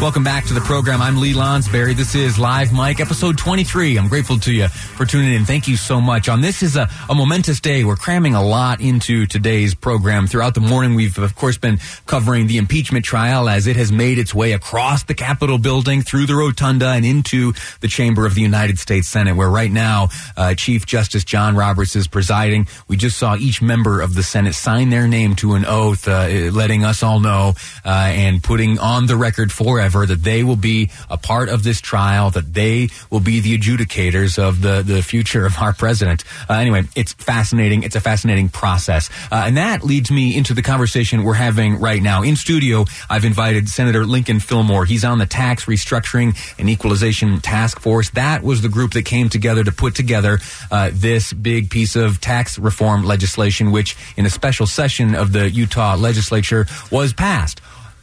Welcome 0.00 0.22
back 0.22 0.44
to 0.44 0.54
the 0.54 0.60
program. 0.60 1.02
I'm 1.02 1.16
Lee 1.16 1.34
Lonsberry. 1.34 1.92
This 1.92 2.14
is 2.14 2.38
Live 2.38 2.72
Mic, 2.72 3.00
episode 3.00 3.36
23. 3.36 3.98
I'm 3.98 4.06
grateful 4.06 4.38
to 4.38 4.52
you 4.52 4.68
for 4.68 5.04
tuning 5.04 5.34
in. 5.34 5.44
Thank 5.44 5.66
you 5.66 5.76
so 5.76 6.00
much. 6.00 6.28
On 6.28 6.40
this 6.40 6.62
is 6.62 6.76
a, 6.76 6.88
a 7.10 7.16
momentous 7.16 7.58
day. 7.58 7.82
We're 7.82 7.96
cramming 7.96 8.36
a 8.36 8.42
lot 8.42 8.80
into 8.80 9.26
today's 9.26 9.74
program. 9.74 10.28
Throughout 10.28 10.54
the 10.54 10.60
morning, 10.60 10.94
we've 10.94 11.18
of 11.18 11.34
course 11.34 11.58
been 11.58 11.78
covering 12.06 12.46
the 12.46 12.58
impeachment 12.58 13.04
trial 13.04 13.48
as 13.48 13.66
it 13.66 13.74
has 13.74 13.90
made 13.90 14.20
its 14.20 14.32
way 14.32 14.52
across 14.52 15.02
the 15.02 15.14
Capitol 15.14 15.58
building, 15.58 16.02
through 16.02 16.26
the 16.26 16.36
rotunda, 16.36 16.90
and 16.90 17.04
into 17.04 17.52
the 17.80 17.88
chamber 17.88 18.24
of 18.24 18.36
the 18.36 18.40
United 18.40 18.78
States 18.78 19.08
Senate, 19.08 19.34
where 19.34 19.50
right 19.50 19.72
now 19.72 20.10
uh, 20.36 20.54
Chief 20.54 20.86
Justice 20.86 21.24
John 21.24 21.56
Roberts 21.56 21.96
is 21.96 22.06
presiding. 22.06 22.68
We 22.86 22.96
just 22.96 23.18
saw 23.18 23.34
each 23.34 23.60
member 23.60 24.00
of 24.00 24.14
the 24.14 24.22
Senate 24.22 24.54
sign 24.54 24.90
their 24.90 25.08
name 25.08 25.34
to 25.36 25.54
an 25.54 25.64
oath, 25.64 26.06
uh, 26.06 26.28
letting 26.52 26.84
us 26.84 27.02
all 27.02 27.18
know 27.18 27.54
uh, 27.84 27.88
and 27.88 28.40
putting 28.44 28.78
on 28.78 29.06
the 29.06 29.16
record 29.16 29.50
forever 29.88 30.06
that 30.06 30.22
they 30.22 30.42
will 30.42 30.56
be 30.56 30.90
a 31.10 31.16
part 31.16 31.48
of 31.48 31.62
this 31.62 31.80
trial, 31.80 32.30
that 32.30 32.54
they 32.54 32.88
will 33.10 33.20
be 33.20 33.40
the 33.40 33.56
adjudicators 33.56 34.38
of 34.38 34.60
the, 34.62 34.82
the 34.82 35.02
future 35.02 35.46
of 35.46 35.56
our 35.58 35.72
president. 35.72 36.24
Uh, 36.48 36.54
anyway, 36.54 36.84
it's 36.94 37.12
fascinating. 37.14 37.82
It's 37.82 37.96
a 37.96 38.00
fascinating 38.00 38.48
process. 38.48 39.10
Uh, 39.30 39.44
and 39.46 39.56
that 39.56 39.82
leads 39.82 40.10
me 40.10 40.36
into 40.36 40.54
the 40.54 40.62
conversation 40.62 41.24
we're 41.24 41.34
having 41.34 41.80
right 41.80 42.02
now. 42.02 42.22
In 42.22 42.36
studio, 42.36 42.84
I've 43.08 43.24
invited 43.24 43.68
Senator 43.68 44.04
Lincoln 44.04 44.40
Fillmore. 44.40 44.84
He's 44.84 45.04
on 45.04 45.18
the 45.18 45.26
Tax 45.26 45.64
Restructuring 45.66 46.36
and 46.58 46.68
Equalization 46.68 47.40
Task 47.40 47.80
Force. 47.80 48.10
That 48.10 48.42
was 48.42 48.62
the 48.62 48.68
group 48.68 48.92
that 48.92 49.04
came 49.04 49.28
together 49.28 49.64
to 49.64 49.72
put 49.72 49.94
together 49.94 50.38
uh, 50.70 50.90
this 50.92 51.32
big 51.32 51.70
piece 51.70 51.96
of 51.96 52.20
tax 52.20 52.58
reform 52.58 53.04
legislation, 53.04 53.72
which 53.72 53.96
in 54.16 54.26
a 54.26 54.30
special 54.30 54.66
session 54.66 55.14
of 55.14 55.32
the 55.32 55.50
Utah 55.50 55.96
legislature 55.96 56.66
was 56.90 57.12
passed. 57.12 57.60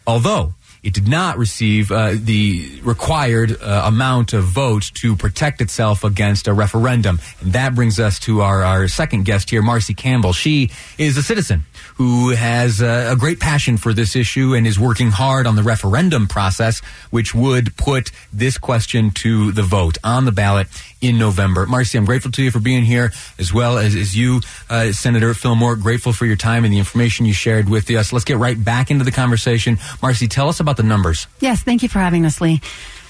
Although 0.07 0.53
it 0.85 0.93
did 0.93 1.07
not 1.07 1.39
receive 1.39 1.91
uh, 1.91 2.13
the 2.13 2.79
required 2.83 3.59
uh, 3.59 3.81
amount 3.85 4.33
of 4.33 4.43
votes 4.43 4.91
to 4.91 5.15
protect 5.15 5.59
itself 5.59 6.03
against 6.03 6.47
a 6.47 6.53
referendum. 6.53 7.19
And 7.41 7.53
that 7.53 7.73
brings 7.73 7.99
us 7.99 8.19
to 8.19 8.41
our, 8.41 8.63
our 8.63 8.87
second 8.87 9.25
guest 9.25 9.49
here, 9.49 9.63
Marcy 9.63 9.95
Campbell. 9.95 10.31
She 10.31 10.69
is 10.99 11.17
a 11.17 11.23
citizen 11.23 11.63
who 11.95 12.29
has 12.29 12.83
uh, 12.83 13.09
a 13.11 13.15
great 13.15 13.39
passion 13.39 13.77
for 13.77 13.93
this 13.93 14.15
issue 14.15 14.53
and 14.53 14.67
is 14.67 14.79
working 14.79 15.09
hard 15.09 15.47
on 15.47 15.55
the 15.55 15.63
referendum 15.63 16.27
process, 16.27 16.81
which 17.09 17.33
would 17.33 17.75
put 17.77 18.11
this 18.31 18.59
question 18.59 19.09
to 19.09 19.51
the 19.53 19.63
vote 19.63 19.97
on 20.03 20.25
the 20.25 20.31
ballot 20.31 20.67
in 21.01 21.17
November. 21.17 21.65
Marcy, 21.65 21.97
I'm 21.97 22.05
grateful 22.05 22.31
to 22.31 22.43
you 22.43 22.51
for 22.51 22.59
being 22.59 22.83
here, 22.83 23.11
as 23.37 23.53
well 23.53 23.77
as, 23.77 23.95
as 23.95 24.15
you, 24.15 24.41
uh, 24.69 24.91
Senator 24.91 25.33
Fillmore. 25.33 25.75
Grateful 25.75 26.13
for 26.13 26.25
your 26.25 26.35
time 26.35 26.63
and 26.63 26.73
the 26.73 26.79
information 26.79 27.25
you 27.25 27.33
shared 27.33 27.69
with 27.69 27.89
us. 27.89 28.11
Let's 28.11 28.25
get 28.25 28.37
right 28.37 28.61
back 28.61 28.91
into 28.91 29.03
the 29.03 29.11
conversation. 29.11 29.77
Marcy, 30.01 30.27
tell 30.27 30.49
us 30.49 30.59
about 30.59 30.74
the 30.77 30.83
numbers. 30.83 31.27
Yes, 31.39 31.63
thank 31.63 31.83
you 31.83 31.89
for 31.89 31.99
having 31.99 32.25
us, 32.25 32.41
Lee. 32.41 32.61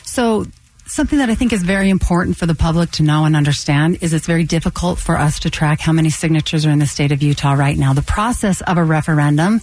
So, 0.04 0.46
something 0.88 1.20
that 1.20 1.30
I 1.30 1.36
think 1.36 1.52
is 1.52 1.64
very 1.64 1.90
important 1.90 2.38
for 2.38 2.46
the 2.46 2.56
public 2.56 2.92
to 2.92 3.04
know 3.04 3.26
and 3.26 3.36
understand 3.36 4.00
is 4.02 4.14
it's 4.14 4.28
very 4.28 4.44
difficult 4.44 5.00
for 5.00 5.18
us 5.18 5.40
to 5.40 5.50
track 5.50 5.80
how 5.80 5.92
many 5.92 6.10
signatures 6.10 6.66
are 6.66 6.70
in 6.70 6.80
the 6.80 6.86
state 6.86 7.12
of 7.12 7.24
Utah 7.24 7.54
right 7.54 7.78
now. 7.78 7.94
The 7.94 8.02
process 8.02 8.62
of 8.62 8.78
a 8.78 8.84
referendum 8.84 9.62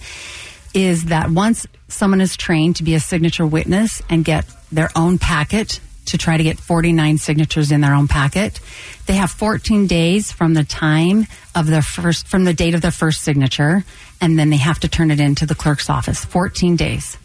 is 0.73 1.05
that 1.05 1.29
once 1.29 1.67
someone 1.87 2.21
is 2.21 2.35
trained 2.35 2.77
to 2.77 2.83
be 2.83 2.95
a 2.95 2.99
signature 2.99 3.45
witness 3.45 4.01
and 4.09 4.25
get 4.25 4.45
their 4.71 4.89
own 4.95 5.17
packet 5.17 5.79
to 6.05 6.17
try 6.17 6.35
to 6.35 6.43
get 6.43 6.59
49 6.59 7.17
signatures 7.17 7.71
in 7.71 7.81
their 7.81 7.93
own 7.93 8.07
packet, 8.07 8.59
they 9.05 9.13
have 9.13 9.31
14 9.31 9.87
days 9.87 10.31
from 10.31 10.53
the 10.53 10.63
time 10.63 11.27
of 11.55 11.67
their 11.67 11.81
first, 11.81 12.27
from 12.27 12.43
the 12.43 12.53
date 12.53 12.75
of 12.75 12.81
their 12.81 12.91
first 12.91 13.21
signature, 13.21 13.83
and 14.19 14.37
then 14.37 14.49
they 14.49 14.57
have 14.57 14.79
to 14.79 14.87
turn 14.87 15.11
it 15.11 15.19
into 15.19 15.45
the 15.45 15.55
clerk's 15.55 15.89
office. 15.89 16.25
14 16.25 16.75
days. 16.75 17.17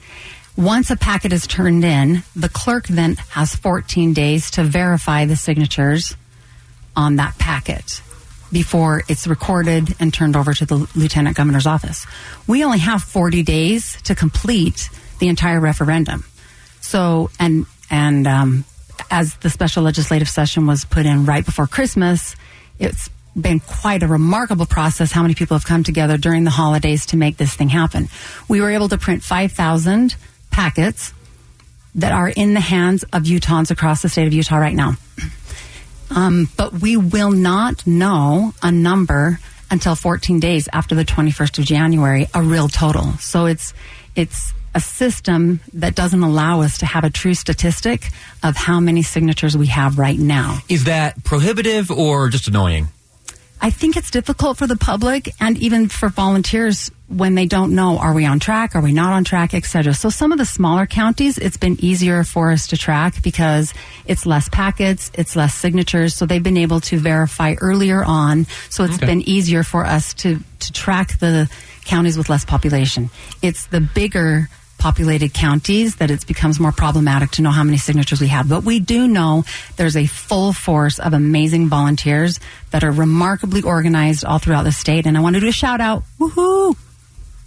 Once 0.58 0.91
a 0.91 0.96
packet 0.96 1.32
is 1.32 1.46
turned 1.46 1.84
in, 1.84 2.24
the 2.34 2.48
clerk 2.48 2.88
then 2.88 3.14
has 3.28 3.54
14 3.54 4.12
days 4.12 4.50
to 4.50 4.64
verify 4.64 5.24
the 5.24 5.36
signatures 5.36 6.16
on 6.96 7.14
that 7.14 7.38
packet 7.38 8.02
before 8.50 9.04
it's 9.06 9.28
recorded 9.28 9.94
and 10.00 10.12
turned 10.12 10.34
over 10.34 10.52
to 10.52 10.66
the 10.66 10.74
lieutenant 10.97 11.36
governor's 11.36 11.68
office. 11.68 12.08
We 12.48 12.64
only 12.64 12.80
have 12.80 13.04
40 13.04 13.44
days 13.44 14.02
to 14.02 14.16
complete 14.16 14.91
the 15.20 15.28
entire 15.28 15.60
referendum. 15.60 16.24
So, 16.80 17.30
and, 17.38 17.66
and, 17.88 18.26
um, 18.26 18.64
as 19.12 19.36
the 19.36 19.50
special 19.50 19.84
legislative 19.84 20.28
session 20.28 20.66
was 20.66 20.84
put 20.84 21.06
in 21.06 21.24
right 21.24 21.47
before 21.47 21.68
Christmas, 21.68 22.34
it's 22.80 23.08
been 23.41 23.60
quite 23.60 24.02
a 24.02 24.08
remarkable 24.08 24.66
process 24.66 25.12
how 25.12 25.22
many 25.22 25.36
people 25.36 25.56
have 25.56 25.64
come 25.64 25.84
together 25.84 26.16
during 26.16 26.42
the 26.42 26.50
holidays 26.50 27.06
to 27.06 27.16
make 27.16 27.36
this 27.36 27.54
thing 27.54 27.68
happen. 27.68 28.08
We 28.48 28.60
were 28.60 28.70
able 28.70 28.88
to 28.88 28.98
print 28.98 29.22
5,000 29.22 30.16
packets 30.50 31.12
that 31.94 32.12
are 32.12 32.28
in 32.28 32.54
the 32.54 32.60
hands 32.60 33.04
of 33.12 33.25
Utahns 33.25 33.70
across 33.70 34.03
the 34.03 34.09
state 34.09 34.26
of 34.26 34.32
Utah 34.32 34.56
right 34.56 34.75
now. 34.75 34.94
Um, 36.10 36.48
but 36.56 36.72
we 36.72 36.97
will 36.97 37.31
not 37.31 37.86
know 37.86 38.54
a 38.62 38.72
number 38.72 39.41
until 39.70 39.94
14 39.94 40.41
days 40.41 40.69
after 40.72 40.94
the 40.94 41.04
21st 41.04 41.59
of 41.59 41.64
January, 41.64 42.26
a 42.32 42.42
real 42.42 42.69
total. 42.69 43.12
So 43.19 43.47
it's 43.47 43.75
it's 44.16 44.54
a 44.75 44.81
system 44.81 45.60
that 45.75 45.94
doesn't 45.94 46.22
allow 46.22 46.60
us 46.60 46.78
to 46.78 46.86
have 46.86 47.04
a 47.04 47.10
true 47.10 47.34
statistic 47.34 48.10
of 48.42 48.56
how 48.56 48.80
many 48.80 49.03
signatures 49.03 49.56
we 49.56 49.66
have 49.66 49.98
right 49.98 50.19
now. 50.19 50.59
Is 50.69 50.84
that 50.84 51.25
prohibitive 51.25 51.91
or 51.91 52.28
just 52.28 52.48
annoying? 52.48 52.88
I 53.60 53.70
think 53.70 53.96
it's 53.96 54.10
difficult 54.10 54.56
for 54.58 54.66
the 54.66 54.76
public 54.76 55.34
and 55.41 55.58
even 55.58 55.88
for 55.88 56.08
volunteers 56.08 56.91
when 57.08 57.34
they 57.34 57.46
don't 57.46 57.74
know 57.74 57.98
are 57.98 58.12
we 58.12 58.24
on 58.26 58.38
track, 58.38 58.76
are 58.76 58.82
we 58.82 58.92
not 58.92 59.12
on 59.12 59.24
track, 59.24 59.54
etc. 59.54 59.94
So 59.94 60.10
some 60.10 60.30
of 60.30 60.38
the 60.38 60.44
smaller 60.44 60.86
counties, 60.86 61.38
it's 61.38 61.56
been 61.56 61.76
easier 61.82 62.22
for 62.22 62.52
us 62.52 62.66
to 62.68 62.76
track 62.76 63.22
because 63.22 63.72
it's 64.06 64.26
less 64.26 64.48
packets, 64.50 65.10
it's 65.14 65.34
less 65.34 65.54
signatures, 65.54 66.14
so 66.14 66.26
they've 66.26 66.42
been 66.42 66.58
able 66.58 66.80
to 66.82 66.98
verify 66.98 67.54
earlier 67.60 68.04
on. 68.04 68.47
So 68.68 68.84
it's 68.84 68.97
Okay. 68.97 69.06
been 69.06 69.22
easier 69.22 69.62
for 69.62 69.84
us 69.86 70.14
to 70.14 70.41
to 70.60 70.72
track 70.72 71.18
the 71.18 71.48
counties 71.84 72.18
with 72.18 72.28
less 72.28 72.44
population. 72.44 73.10
It's 73.42 73.66
the 73.66 73.80
bigger 73.80 74.50
populated 74.78 75.34
counties 75.34 75.97
that 75.97 76.11
it 76.11 76.27
becomes 76.27 76.59
more 76.59 76.72
problematic 76.72 77.33
to 77.33 77.43
know 77.43 77.50
how 77.50 77.65
many 77.65 77.77
signatures 77.77 78.21
we 78.21 78.28
have. 78.28 78.49
But 78.49 78.65
we 78.65 78.81
do 78.81 79.06
know 79.06 79.44
there's 79.77 79.97
a 79.97 80.06
full 80.06 80.53
force 80.53 80.99
of 80.99 81.12
amazing 81.12 81.69
volunteers 81.69 82.41
that 82.71 82.84
are 82.84 82.93
remarkably 82.93 83.62
organized 83.62 84.25
all 84.25 84.39
throughout 84.39 84.62
the 84.62 84.72
state. 84.72 85.06
And 85.06 85.16
I 85.16 85.21
want 85.21 85.34
to 85.34 85.41
do 85.41 85.49
a 85.49 85.53
shout 85.53 85.81
out. 85.81 86.05
Woohoo! 86.19 86.77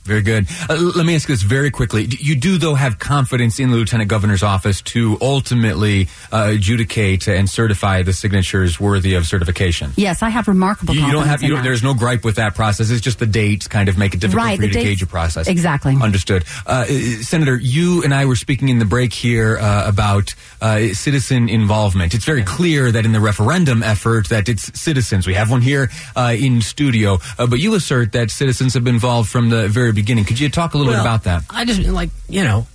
Very 0.03 0.21
good. 0.21 0.47
Uh, 0.69 0.91
let 0.95 1.05
me 1.05 1.15
ask 1.15 1.27
this 1.27 1.41
very 1.41 1.71
quickly. 1.71 2.07
You 2.09 2.35
do, 2.35 2.57
though, 2.57 2.75
have 2.75 2.99
confidence 2.99 3.59
in 3.59 3.71
the 3.71 3.77
lieutenant 3.77 4.09
governor's 4.09 4.43
office 4.43 4.81
to 4.81 5.17
ultimately 5.21 6.07
uh, 6.31 6.51
adjudicate 6.55 7.27
and 7.27 7.49
certify 7.49 8.01
the 8.01 8.13
signatures 8.13 8.79
worthy 8.79 9.13
of 9.13 9.27
certification. 9.27 9.91
Yes, 9.95 10.23
I 10.23 10.29
have 10.29 10.47
remarkable 10.47 10.95
You, 10.95 11.01
you 11.01 11.11
don't 11.11 11.23
confidence 11.23 11.41
have. 11.41 11.49
You 11.49 11.55
don't, 11.55 11.63
there's 11.63 11.83
no 11.83 11.93
gripe 11.93 12.23
with 12.23 12.35
that 12.35 12.55
process. 12.55 12.89
It's 12.89 13.01
just 13.01 13.19
the 13.19 13.25
dates 13.25 13.67
kind 13.67 13.89
of 13.89 13.97
make 13.97 14.13
it 14.13 14.19
difficult 14.19 14.45
Right, 14.45 14.57
for 14.57 14.65
you 14.65 14.71
to 14.71 14.81
gauge 14.81 15.01
your 15.01 15.07
process. 15.07 15.47
Exactly. 15.47 15.95
Understood. 16.01 16.45
Uh, 16.65 16.81
uh, 16.81 16.85
Senator, 17.21 17.55
you 17.55 18.03
and 18.03 18.13
I 18.13 18.25
were 18.25 18.35
speaking 18.35 18.69
in 18.69 18.79
the 18.79 18.85
break 18.85 19.13
here 19.13 19.57
uh, 19.57 19.87
about 19.87 20.33
uh, 20.61 20.93
citizen 20.93 21.49
involvement. 21.49 22.13
It's 22.13 22.25
very 22.25 22.43
clear 22.43 22.91
that 22.91 23.05
in 23.05 23.11
the 23.11 23.19
referendum 23.19 23.83
effort 23.83 24.29
that 24.29 24.49
it's 24.49 24.79
citizens. 24.79 25.27
We 25.27 25.35
have 25.35 25.51
one 25.51 25.61
here 25.61 25.89
uh, 26.15 26.35
in 26.37 26.61
studio, 26.61 27.19
uh, 27.37 27.47
but 27.47 27.59
you 27.59 27.73
assert 27.75 28.13
that 28.13 28.31
citizens 28.31 28.73
have 28.73 28.83
been 28.83 28.95
involved 28.95 29.29
from 29.29 29.49
the 29.49 29.67
very 29.67 29.90
beginning. 29.93 30.25
Could 30.25 30.39
you 30.39 30.49
talk 30.49 30.73
a 30.73 30.77
little 30.77 30.93
Well, 30.93 31.03
bit 31.03 31.07
about 31.07 31.23
that? 31.25 31.43
I 31.49 31.65
just 31.65 31.81
like 31.83 32.09
you 32.29 32.43
know, 32.43 32.67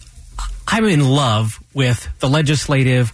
I'm 0.66 0.84
in 0.86 1.04
love 1.08 1.60
with 1.74 2.08
the 2.20 2.28
legislative 2.28 3.12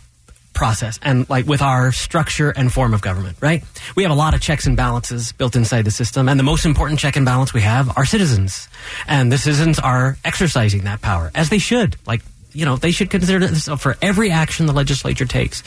process 0.55 0.99
and 1.03 1.29
like 1.31 1.47
with 1.47 1.63
our 1.63 1.93
structure 1.93 2.51
and 2.51 2.71
form 2.71 2.93
of 2.93 3.01
government. 3.01 3.39
Right? 3.41 3.65
We 3.97 4.03
have 4.03 4.13
a 4.13 4.17
lot 4.17 4.35
of 4.35 4.41
checks 4.41 4.67
and 4.67 4.77
balances 4.77 5.33
built 5.33 5.57
inside 5.57 5.85
the 5.85 5.91
system, 5.91 6.29
and 6.29 6.39
the 6.39 6.45
most 6.45 6.65
important 6.67 7.01
check 7.01 7.17
and 7.17 7.25
balance 7.25 7.55
we 7.55 7.63
have 7.63 7.97
are 7.97 8.05
citizens, 8.05 8.69
and 9.07 9.33
the 9.33 9.39
citizens 9.39 9.79
are 9.79 10.19
exercising 10.25 10.85
that 10.85 11.01
power 11.01 11.31
as 11.35 11.49
they 11.49 11.59
should. 11.59 11.97
Like 12.07 12.23
you 12.55 12.65
know, 12.65 12.77
they 12.77 12.91
should 12.91 13.11
consider 13.11 13.47
this 13.47 13.69
for 13.69 13.97
every 14.03 14.31
action 14.31 14.67
the 14.67 14.73
legislature 14.73 15.25
takes. 15.25 15.63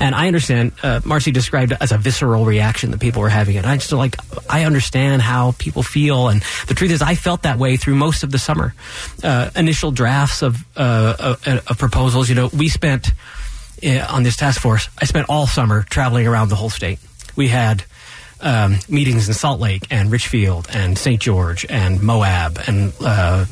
And 0.00 0.14
I 0.14 0.26
understand, 0.26 0.72
uh, 0.82 1.00
Marcy 1.04 1.30
described 1.30 1.72
it 1.72 1.78
as 1.80 1.92
a 1.92 1.98
visceral 1.98 2.44
reaction 2.44 2.90
that 2.92 3.00
people 3.00 3.22
were 3.22 3.28
having. 3.28 3.56
And 3.56 3.66
I 3.66 3.76
just 3.76 3.92
like, 3.92 4.16
I 4.48 4.64
understand 4.64 5.22
how 5.22 5.52
people 5.58 5.82
feel. 5.82 6.28
And 6.28 6.42
the 6.68 6.74
truth 6.74 6.90
is, 6.90 7.02
I 7.02 7.14
felt 7.14 7.42
that 7.42 7.58
way 7.58 7.76
through 7.76 7.96
most 7.96 8.22
of 8.22 8.30
the 8.30 8.38
summer. 8.38 8.74
Uh, 9.22 9.50
initial 9.56 9.90
drafts 9.90 10.42
of, 10.42 10.64
uh, 10.76 11.16
of, 11.18 11.46
of 11.46 11.78
proposals, 11.78 12.28
you 12.28 12.34
know, 12.34 12.48
we 12.52 12.68
spent 12.68 13.12
uh, 13.82 14.06
on 14.10 14.22
this 14.22 14.36
task 14.36 14.60
force, 14.60 14.88
I 14.98 15.04
spent 15.04 15.28
all 15.28 15.46
summer 15.46 15.82
traveling 15.82 16.26
around 16.26 16.48
the 16.48 16.56
whole 16.56 16.70
state. 16.70 16.98
We 17.36 17.48
had 17.48 17.84
um, 18.40 18.78
meetings 18.88 19.28
in 19.28 19.34
Salt 19.34 19.60
Lake 19.60 19.86
and 19.90 20.10
Richfield 20.10 20.68
and 20.72 20.98
St. 20.98 21.20
George 21.20 21.66
and 21.68 22.02
Moab 22.02 22.58
and 22.66 22.92
uh, 23.00 23.44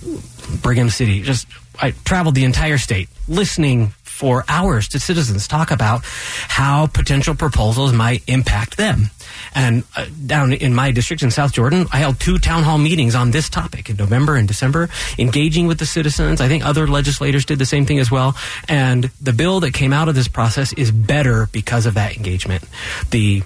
Brigham 0.63 0.91
City. 0.91 1.23
Just 1.23 1.47
I 1.81 1.93
traveled 2.05 2.35
the 2.35 2.45
entire 2.45 2.79
state 2.79 3.09
listening 3.29 3.93
for 4.03 4.45
hours 4.49 4.89
to 4.89 4.99
citizens 4.99 5.47
talk 5.47 5.71
about 5.71 6.01
how 6.05 6.89
potential 6.89 7.37
proposals 7.37 7.93
might 7.93 8.23
impact 8.27 8.77
them. 8.77 9.11
And 9.55 9.85
uh, 9.97 10.07
down 10.27 10.53
in 10.53 10.75
my 10.75 10.91
district 10.91 11.23
in 11.23 11.31
South 11.31 11.53
Jordan, 11.53 11.87
I 11.93 11.99
held 11.99 12.19
two 12.19 12.39
town 12.39 12.65
hall 12.65 12.79
meetings 12.79 13.15
on 13.15 13.31
this 13.31 13.49
topic 13.49 13.89
in 13.89 13.97
November 13.97 14.35
and 14.35 14.49
December, 14.49 14.89
engaging 15.19 15.69
with 15.69 15.79
the 15.79 15.87
citizens. 15.87 16.41
I 16.41 16.49
think 16.49 16.65
other 16.65 16.89
legislators 16.89 17.45
did 17.45 17.61
the 17.61 17.67
same 17.67 17.87
thing 17.87 18.01
as 18.01 18.11
well. 18.11 18.37
And 18.69 19.05
the 19.21 19.33
bill 19.33 19.61
that 19.61 19.73
came 19.73 19.93
out 19.93 20.09
of 20.09 20.17
this 20.17 20.27
process 20.27 20.73
is 20.73 20.91
better 20.91 21.49
because 21.53 21.87
of 21.87 21.95
that 21.95 22.17
engagement. 22.17 22.65
The 23.11 23.45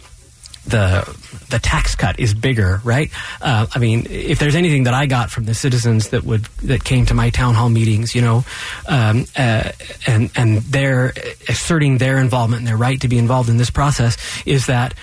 the 0.67 1.05
the 1.51 1.59
tax 1.59 1.95
cut 1.95 2.19
is 2.19 2.35
bigger, 2.35 2.81
right? 2.85 3.11
Uh, 3.41 3.67
I 3.75 3.79
mean, 3.79 4.07
if 4.09 4.39
there's 4.39 4.55
anything 4.55 4.85
that 4.85 4.95
I 4.95 5.07
got 5.07 5.31
from 5.31 5.45
the 5.45 5.55
citizens 5.55 6.11
that 6.11 6.25
would 6.25 6.45
that 6.63 6.85
came 6.85 7.07
to 7.07 7.15
my 7.15 7.31
town 7.31 7.55
hall 7.55 7.69
meetings, 7.69 8.15
you 8.15 8.23
know, 8.23 8.45
um, 8.89 9.27
uh, 9.37 9.73
and 10.07 10.31
and 10.37 10.59
they're 10.59 11.13
asserting 11.49 11.99
their 11.99 12.19
involvement 12.19 12.61
and 12.61 12.69
their 12.69 12.77
right 12.77 13.01
to 13.01 13.09
be 13.09 13.19
involved 13.19 13.49
in 13.49 13.57
this 13.57 13.71
process, 13.71 14.17
is 14.47 14.67
that 14.67 14.95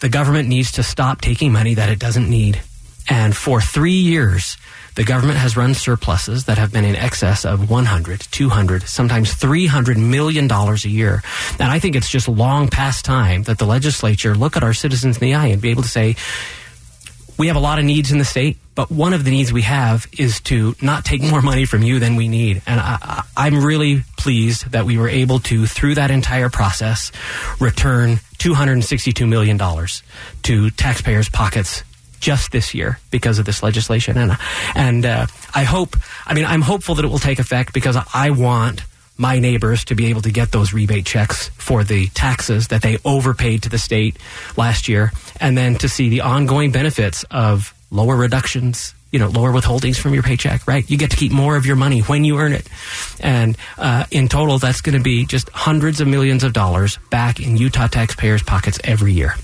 the 0.00 0.08
government 0.08 0.48
needs 0.48 0.72
to 0.72 0.82
stop 0.82 1.20
taking 1.20 1.52
money 1.52 1.74
that 1.74 1.90
it 1.90 1.98
doesn't 1.98 2.28
need. 2.28 2.60
And 3.08 3.36
for 3.36 3.60
three 3.60 3.92
years, 3.92 4.56
the 4.94 5.04
government 5.04 5.38
has 5.38 5.56
run 5.56 5.74
surpluses 5.74 6.44
that 6.44 6.58
have 6.58 6.72
been 6.72 6.84
in 6.84 6.96
excess 6.96 7.44
of 7.44 7.70
100, 7.70 8.20
200, 8.30 8.82
sometimes 8.82 9.32
300 9.32 9.96
million 9.98 10.48
dollars 10.48 10.84
a 10.84 10.88
year. 10.88 11.22
And 11.58 11.70
I 11.70 11.78
think 11.78 11.96
it's 11.96 12.08
just 12.08 12.28
long 12.28 12.68
past 12.68 13.04
time 13.04 13.44
that 13.44 13.58
the 13.58 13.66
legislature 13.66 14.34
look 14.34 14.56
at 14.56 14.64
our 14.64 14.74
citizens 14.74 15.16
in 15.16 15.20
the 15.20 15.34
eye 15.34 15.46
and 15.46 15.62
be 15.62 15.70
able 15.70 15.82
to 15.82 15.88
say, 15.88 16.16
we 17.38 17.46
have 17.46 17.56
a 17.56 17.60
lot 17.60 17.78
of 17.78 17.86
needs 17.86 18.12
in 18.12 18.18
the 18.18 18.24
state, 18.26 18.58
but 18.74 18.90
one 18.90 19.14
of 19.14 19.24
the 19.24 19.30
needs 19.30 19.50
we 19.50 19.62
have 19.62 20.06
is 20.18 20.40
to 20.42 20.74
not 20.82 21.06
take 21.06 21.22
more 21.22 21.40
money 21.40 21.64
from 21.64 21.82
you 21.82 21.98
than 21.98 22.16
we 22.16 22.28
need. 22.28 22.60
And 22.66 22.78
I, 22.78 23.24
am 23.34 23.64
really 23.64 24.02
pleased 24.18 24.72
that 24.72 24.84
we 24.84 24.98
were 24.98 25.08
able 25.08 25.38
to, 25.40 25.64
through 25.64 25.94
that 25.94 26.10
entire 26.10 26.50
process, 26.50 27.10
return 27.58 28.16
$262 28.36 29.26
million 29.26 29.58
to 30.42 30.70
taxpayers' 30.70 31.30
pockets 31.30 31.82
just 32.20 32.52
this 32.52 32.74
year 32.74 32.98
because 33.10 33.38
of 33.38 33.46
this 33.46 33.62
legislation. 33.62 34.16
And 34.16 34.36
and 34.74 35.04
uh, 35.04 35.26
I 35.54 35.64
hope, 35.64 35.96
I 36.26 36.34
mean, 36.34 36.44
I'm 36.44 36.62
hopeful 36.62 36.94
that 36.96 37.04
it 37.04 37.08
will 37.08 37.18
take 37.18 37.38
effect 37.38 37.72
because 37.72 37.96
I 38.14 38.30
want 38.30 38.84
my 39.16 39.38
neighbors 39.38 39.84
to 39.84 39.94
be 39.94 40.06
able 40.06 40.22
to 40.22 40.30
get 40.30 40.50
those 40.50 40.72
rebate 40.72 41.04
checks 41.04 41.48
for 41.50 41.84
the 41.84 42.06
taxes 42.08 42.68
that 42.68 42.80
they 42.80 42.98
overpaid 43.04 43.62
to 43.64 43.68
the 43.68 43.78
state 43.78 44.16
last 44.56 44.88
year, 44.88 45.12
and 45.40 45.58
then 45.58 45.74
to 45.76 45.88
see 45.88 46.08
the 46.08 46.22
ongoing 46.22 46.70
benefits 46.70 47.24
of 47.30 47.74
lower 47.90 48.16
reductions 48.16 48.94
you 49.10 49.18
know, 49.18 49.28
lower 49.28 49.50
withholdings 49.50 49.98
from 49.98 50.14
your 50.14 50.22
paycheck, 50.22 50.66
right? 50.66 50.88
You 50.88 50.96
get 50.96 51.10
to 51.10 51.16
keep 51.16 51.32
more 51.32 51.56
of 51.56 51.66
your 51.66 51.76
money 51.76 52.00
when 52.00 52.24
you 52.24 52.38
earn 52.38 52.52
it. 52.52 52.68
And 53.18 53.56
uh, 53.76 54.04
in 54.10 54.28
total, 54.28 54.58
that's 54.58 54.80
going 54.80 54.96
to 54.96 55.02
be 55.02 55.26
just 55.26 55.48
hundreds 55.50 56.00
of 56.00 56.06
millions 56.06 56.44
of 56.44 56.52
dollars 56.52 56.98
back 57.10 57.40
in 57.40 57.56
Utah 57.56 57.88
taxpayers' 57.88 58.42
pockets 58.42 58.78
every 58.84 59.12
year. 59.12 59.34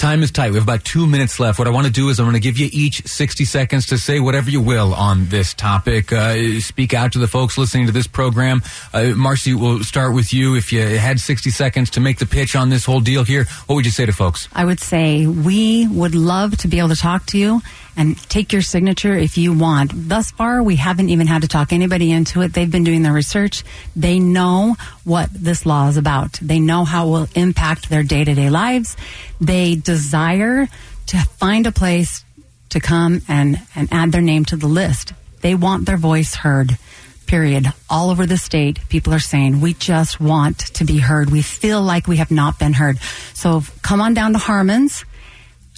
Time 0.00 0.22
is 0.22 0.30
tight. 0.30 0.48
We 0.48 0.54
have 0.54 0.64
about 0.64 0.82
two 0.82 1.06
minutes 1.06 1.38
left. 1.38 1.58
What 1.58 1.68
I 1.68 1.72
want 1.72 1.86
to 1.86 1.92
do 1.92 2.08
is 2.08 2.18
I'm 2.18 2.24
going 2.24 2.32
to 2.32 2.40
give 2.40 2.56
you 2.56 2.70
each 2.72 3.06
60 3.06 3.44
seconds 3.44 3.88
to 3.88 3.98
say 3.98 4.18
whatever 4.18 4.48
you 4.48 4.62
will 4.62 4.94
on 4.94 5.28
this 5.28 5.52
topic. 5.52 6.10
Uh, 6.10 6.58
speak 6.60 6.94
out 6.94 7.12
to 7.12 7.18
the 7.18 7.28
folks 7.28 7.58
listening 7.58 7.84
to 7.84 7.92
this 7.92 8.06
program. 8.06 8.62
Uh, 8.94 9.08
Marcy, 9.14 9.52
we'll 9.52 9.84
start 9.84 10.14
with 10.14 10.32
you. 10.32 10.54
If 10.54 10.72
you 10.72 10.80
had 10.80 11.20
60 11.20 11.50
seconds 11.50 11.90
to 11.90 12.00
make 12.00 12.16
the 12.16 12.24
pitch 12.24 12.56
on 12.56 12.70
this 12.70 12.86
whole 12.86 13.00
deal 13.00 13.24
here, 13.24 13.44
what 13.66 13.74
would 13.74 13.84
you 13.84 13.90
say 13.90 14.06
to 14.06 14.12
folks? 14.12 14.48
I 14.54 14.64
would 14.64 14.80
say 14.80 15.26
we 15.26 15.86
would 15.88 16.14
love 16.14 16.56
to 16.56 16.68
be 16.68 16.78
able 16.78 16.88
to 16.88 16.96
talk 16.96 17.26
to 17.26 17.38
you 17.38 17.60
and 18.00 18.16
take 18.30 18.50
your 18.50 18.62
signature 18.62 19.12
if 19.12 19.36
you 19.36 19.52
want. 19.52 19.92
Thus 19.94 20.30
far, 20.30 20.62
we 20.62 20.76
haven't 20.76 21.10
even 21.10 21.26
had 21.26 21.42
to 21.42 21.48
talk 21.48 21.70
anybody 21.70 22.10
into 22.10 22.40
it. 22.40 22.54
They've 22.54 22.70
been 22.70 22.82
doing 22.82 23.02
their 23.02 23.12
research. 23.12 23.62
They 23.94 24.18
know 24.18 24.76
what 25.04 25.28
this 25.34 25.66
law 25.66 25.86
is 25.88 25.98
about. 25.98 26.32
They 26.40 26.60
know 26.60 26.86
how 26.86 27.08
it 27.08 27.10
will 27.10 27.28
impact 27.34 27.90
their 27.90 28.02
day 28.02 28.24
to 28.24 28.34
day 28.34 28.48
lives. 28.48 28.96
They 29.38 29.74
desire 29.74 30.66
to 31.08 31.18
find 31.18 31.66
a 31.66 31.72
place 31.72 32.24
to 32.70 32.80
come 32.80 33.20
and, 33.28 33.60
and 33.74 33.92
add 33.92 34.12
their 34.12 34.22
name 34.22 34.46
to 34.46 34.56
the 34.56 34.66
list. 34.66 35.12
They 35.42 35.54
want 35.54 35.84
their 35.84 35.98
voice 35.98 36.34
heard. 36.36 36.78
Period. 37.26 37.70
All 37.90 38.08
over 38.08 38.24
the 38.24 38.38
state, 38.38 38.78
people 38.88 39.12
are 39.12 39.20
saying, 39.20 39.60
we 39.60 39.74
just 39.74 40.22
want 40.22 40.58
to 40.58 40.84
be 40.86 40.98
heard. 41.00 41.28
We 41.28 41.42
feel 41.42 41.82
like 41.82 42.08
we 42.08 42.16
have 42.16 42.30
not 42.30 42.58
been 42.58 42.72
heard. 42.72 42.98
So 43.34 43.62
come 43.82 44.00
on 44.00 44.14
down 44.14 44.32
to 44.32 44.38
Harmon's 44.38 45.04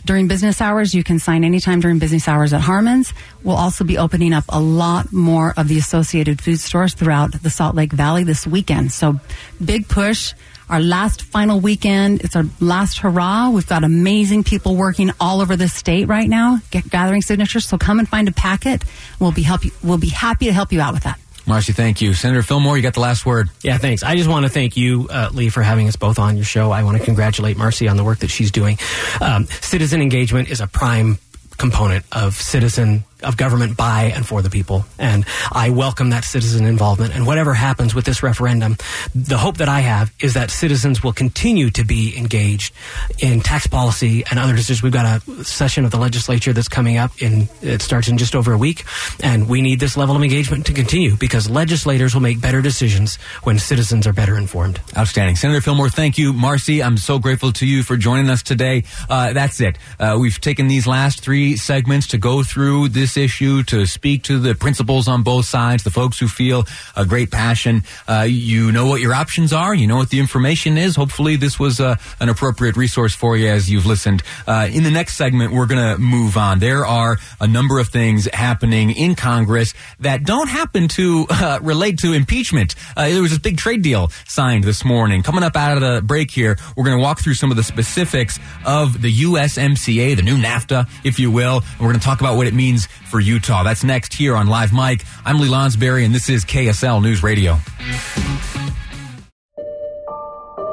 during 0.04 0.28
business 0.28 0.60
hours. 0.60 0.94
You 0.94 1.04
can 1.04 1.18
sign 1.18 1.44
anytime 1.44 1.80
during 1.80 1.98
business 1.98 2.28
hours 2.28 2.52
at 2.52 2.60
Harmon's. 2.60 3.12
We'll 3.42 3.56
also 3.56 3.84
be 3.84 3.98
opening 3.98 4.32
up 4.32 4.44
a 4.48 4.60
lot 4.60 5.12
more 5.12 5.54
of 5.56 5.68
the 5.68 5.78
associated 5.78 6.40
food 6.40 6.60
stores 6.60 6.94
throughout 6.94 7.32
the 7.42 7.50
Salt 7.50 7.74
Lake 7.74 7.92
Valley 7.92 8.24
this 8.24 8.46
weekend. 8.46 8.92
So 8.92 9.20
big 9.64 9.88
push. 9.88 10.34
Our 10.68 10.80
last 10.80 11.22
final 11.22 11.60
weekend. 11.60 12.22
It's 12.22 12.34
our 12.34 12.44
last 12.58 12.98
hurrah. 12.98 13.50
We've 13.50 13.66
got 13.66 13.84
amazing 13.84 14.44
people 14.44 14.74
working 14.74 15.10
all 15.20 15.42
over 15.42 15.54
the 15.54 15.68
state 15.68 16.08
right 16.08 16.28
now, 16.28 16.60
get, 16.70 16.88
gathering 16.88 17.20
signatures. 17.20 17.66
So 17.66 17.76
come 17.76 17.98
and 17.98 18.08
find 18.08 18.26
a 18.26 18.32
packet. 18.32 18.82
We'll 19.20 19.32
be 19.32 19.42
help 19.42 19.66
you, 19.66 19.72
we'll 19.82 19.98
be 19.98 20.08
happy 20.08 20.46
to 20.46 20.52
help 20.52 20.72
you 20.72 20.80
out 20.80 20.94
with 20.94 21.02
that. 21.02 21.18
Marcy, 21.46 21.72
thank 21.72 22.00
you. 22.00 22.14
Senator 22.14 22.42
Fillmore, 22.42 22.76
you 22.76 22.82
got 22.82 22.94
the 22.94 23.00
last 23.00 23.26
word. 23.26 23.50
Yeah, 23.62 23.78
thanks. 23.78 24.02
I 24.02 24.16
just 24.16 24.28
want 24.28 24.44
to 24.46 24.48
thank 24.48 24.76
you, 24.76 25.08
uh, 25.10 25.30
Lee, 25.32 25.48
for 25.48 25.62
having 25.62 25.88
us 25.88 25.96
both 25.96 26.18
on 26.18 26.36
your 26.36 26.44
show. 26.44 26.70
I 26.70 26.84
want 26.84 26.98
to 26.98 27.04
congratulate 27.04 27.56
Marcy 27.56 27.88
on 27.88 27.96
the 27.96 28.04
work 28.04 28.20
that 28.20 28.30
she's 28.30 28.50
doing. 28.50 28.78
Um, 29.20 29.46
citizen 29.46 30.00
engagement 30.00 30.50
is 30.50 30.60
a 30.60 30.66
prime 30.66 31.18
component 31.58 32.04
of 32.12 32.34
citizen 32.34 33.04
of 33.22 33.36
government 33.36 33.76
by 33.76 34.12
and 34.14 34.26
for 34.26 34.42
the 34.42 34.50
people. 34.50 34.84
And 34.98 35.24
I 35.50 35.70
welcome 35.70 36.10
that 36.10 36.24
citizen 36.24 36.66
involvement. 36.66 37.14
And 37.14 37.26
whatever 37.26 37.54
happens 37.54 37.94
with 37.94 38.04
this 38.04 38.22
referendum, 38.22 38.76
the 39.14 39.38
hope 39.38 39.58
that 39.58 39.68
I 39.68 39.80
have 39.80 40.12
is 40.20 40.34
that 40.34 40.50
citizens 40.50 41.02
will 41.02 41.12
continue 41.12 41.70
to 41.70 41.84
be 41.84 42.16
engaged 42.16 42.74
in 43.18 43.40
tax 43.40 43.66
policy 43.66 44.24
and 44.30 44.38
other 44.38 44.54
decisions. 44.54 44.82
We've 44.82 44.92
got 44.92 45.22
a 45.28 45.44
session 45.44 45.84
of 45.84 45.90
the 45.90 45.98
legislature 45.98 46.52
that's 46.52 46.68
coming 46.68 46.96
up 46.96 47.10
in, 47.20 47.48
it 47.60 47.82
starts 47.82 48.08
in 48.08 48.18
just 48.18 48.34
over 48.34 48.52
a 48.52 48.58
week. 48.58 48.84
And 49.22 49.48
we 49.48 49.62
need 49.62 49.80
this 49.80 49.96
level 49.96 50.16
of 50.16 50.22
engagement 50.22 50.66
to 50.66 50.72
continue 50.72 51.16
because 51.16 51.48
legislators 51.48 52.14
will 52.14 52.22
make 52.22 52.40
better 52.40 52.62
decisions 52.62 53.16
when 53.42 53.58
citizens 53.58 54.06
are 54.06 54.12
better 54.12 54.36
informed. 54.36 54.80
Outstanding. 54.96 55.36
Senator 55.36 55.60
Fillmore, 55.60 55.88
thank 55.88 56.18
you. 56.18 56.32
Marcy, 56.32 56.82
I'm 56.82 56.96
so 56.96 57.18
grateful 57.18 57.52
to 57.52 57.66
you 57.66 57.82
for 57.82 57.96
joining 57.96 58.30
us 58.30 58.42
today. 58.42 58.84
Uh, 59.08 59.32
that's 59.32 59.60
it. 59.60 59.78
Uh, 59.98 60.16
we've 60.20 60.40
taken 60.40 60.68
these 60.68 60.86
last 60.86 61.20
three 61.20 61.56
segments 61.56 62.08
to 62.08 62.18
go 62.18 62.42
through 62.42 62.88
this 62.88 63.11
this 63.12 63.24
issue, 63.24 63.62
to 63.64 63.86
speak 63.86 64.22
to 64.24 64.38
the 64.38 64.54
principals 64.54 65.08
on 65.08 65.22
both 65.22 65.44
sides, 65.44 65.84
the 65.84 65.90
folks 65.90 66.18
who 66.18 66.28
feel 66.28 66.66
a 66.96 67.04
great 67.04 67.30
passion. 67.30 67.82
Uh, 68.08 68.26
you 68.28 68.72
know 68.72 68.86
what 68.86 69.00
your 69.00 69.14
options 69.14 69.52
are. 69.52 69.74
You 69.74 69.86
know 69.86 69.96
what 69.96 70.10
the 70.10 70.20
information 70.20 70.78
is. 70.78 70.96
Hopefully, 70.96 71.36
this 71.36 71.58
was 71.58 71.80
uh, 71.80 71.96
an 72.20 72.28
appropriate 72.28 72.76
resource 72.76 73.14
for 73.14 73.36
you 73.36 73.48
as 73.48 73.70
you've 73.70 73.86
listened. 73.86 74.22
Uh, 74.46 74.68
in 74.72 74.82
the 74.82 74.90
next 74.90 75.16
segment, 75.16 75.52
we're 75.52 75.66
going 75.66 75.94
to 75.94 76.00
move 76.00 76.36
on. 76.36 76.58
There 76.58 76.86
are 76.86 77.18
a 77.40 77.46
number 77.46 77.78
of 77.78 77.88
things 77.88 78.28
happening 78.32 78.90
in 78.90 79.14
Congress 79.14 79.74
that 80.00 80.24
don't 80.24 80.48
happen 80.48 80.88
to 80.88 81.26
uh, 81.30 81.58
relate 81.62 81.98
to 81.98 82.12
impeachment. 82.12 82.74
Uh, 82.96 83.08
there 83.08 83.22
was 83.22 83.30
this 83.30 83.40
big 83.40 83.58
trade 83.58 83.82
deal 83.82 84.10
signed 84.26 84.64
this 84.64 84.84
morning. 84.84 85.22
Coming 85.22 85.42
up 85.42 85.56
out 85.56 85.76
of 85.76 85.82
the 85.82 86.02
break 86.02 86.30
here, 86.30 86.56
we're 86.76 86.84
going 86.84 86.96
to 86.96 87.02
walk 87.02 87.20
through 87.20 87.34
some 87.34 87.50
of 87.50 87.56
the 87.56 87.62
specifics 87.62 88.38
of 88.64 89.02
the 89.02 89.12
USMCA, 89.12 90.16
the 90.16 90.22
new 90.22 90.36
NAFTA, 90.36 90.88
if 91.04 91.18
you 91.18 91.30
will. 91.30 91.56
And 91.56 91.80
we're 91.80 91.88
going 91.88 92.00
to 92.00 92.04
talk 92.04 92.20
about 92.20 92.36
what 92.36 92.46
it 92.46 92.54
means 92.54 92.88
for 93.10 93.20
Utah. 93.20 93.62
That's 93.62 93.84
next 93.84 94.14
here 94.14 94.34
on 94.36 94.46
Live 94.46 94.72
Mic. 94.72 95.04
I'm 95.24 95.40
Lee 95.40 95.48
Lonsberry, 95.48 96.04
and 96.04 96.14
this 96.14 96.28
is 96.28 96.44
KSL 96.44 97.02
News 97.02 97.22
Radio. 97.22 97.58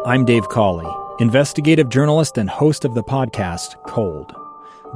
I'm 0.05 0.25
Dave 0.25 0.48
Cawley, 0.50 0.89
investigative 1.19 1.89
journalist 1.89 2.38
and 2.38 2.50
host 2.50 2.86
of 2.86 2.95
the 2.95 3.03
podcast 3.03 3.75
Cold. 3.86 4.33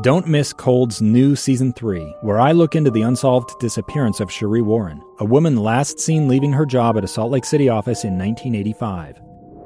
Don't 0.02 0.28
miss 0.28 0.54
Cold's 0.54 1.04
new 1.04 1.36
season 1.36 1.72
three, 1.74 2.16
where 2.22 2.40
I 2.40 2.52
look 2.52 2.76
into 2.76 2.90
the 2.90 3.04
unsolved 3.04 3.60
disappearance 3.60 4.20
of 4.20 4.30
Sheree 4.30 4.64
Warren, 4.64 5.04
a 5.20 5.26
woman 5.26 5.56
last 5.58 6.00
seen 6.00 6.28
leaving 6.28 6.52
her 6.52 6.66
job 6.66 6.98
at 6.98 7.04
a 7.04 7.08
Salt 7.08 7.30
Lake 7.32 7.46
City 7.46 7.70
office 7.70 8.04
in 8.04 8.18
1985. 8.18 9.22